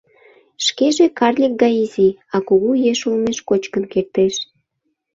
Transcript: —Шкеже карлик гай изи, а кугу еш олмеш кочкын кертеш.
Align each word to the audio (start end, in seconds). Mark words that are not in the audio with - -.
—Шкеже 0.65 1.05
карлик 1.19 1.53
гай 1.61 1.75
изи, 1.83 2.09
а 2.35 2.37
кугу 2.47 2.71
еш 2.89 2.99
олмеш 3.09 3.37
кочкын 3.49 3.83
кертеш. 3.93 4.35